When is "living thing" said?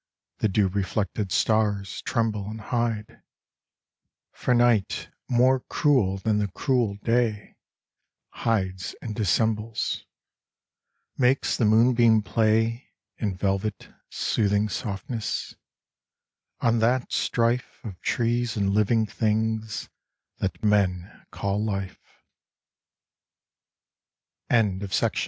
18.71-19.61